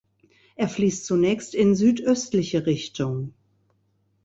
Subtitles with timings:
[0.55, 3.35] Er fließt zunächst in südöstliche Richtung.